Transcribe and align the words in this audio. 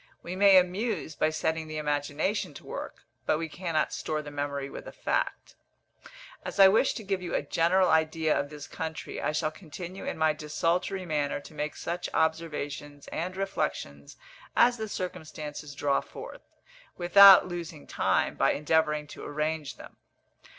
We 0.23 0.35
may 0.35 0.57
amuse 0.57 1.15
by 1.15 1.29
setting 1.29 1.67
the 1.67 1.77
imagination 1.77 2.55
to 2.55 2.65
work; 2.65 3.05
but 3.27 3.37
we 3.37 3.47
cannot 3.47 3.93
store 3.93 4.23
the 4.23 4.31
memory 4.31 4.67
with 4.67 4.87
a 4.87 4.91
fact. 4.91 5.55
As 6.43 6.59
I 6.59 6.67
wish 6.69 6.95
to 6.95 7.03
give 7.03 7.21
you 7.21 7.35
a 7.35 7.43
general 7.43 7.87
idea 7.87 8.35
of 8.35 8.49
this 8.49 8.65
country, 8.65 9.21
I 9.21 9.31
shall 9.31 9.51
continue 9.51 10.03
in 10.03 10.17
my 10.17 10.33
desultory 10.33 11.05
manner 11.05 11.39
to 11.41 11.53
make 11.53 11.75
such 11.75 12.09
observations 12.15 13.07
and 13.09 13.37
reflections 13.37 14.17
as 14.55 14.77
the 14.77 14.87
circumstances 14.89 15.75
draw 15.75 16.01
forth, 16.01 16.41
without 16.97 17.47
losing 17.47 17.85
time, 17.85 18.33
by 18.33 18.53
endeavouring 18.53 19.05
to 19.05 19.23
arrange 19.23 19.75
them. 19.77 19.97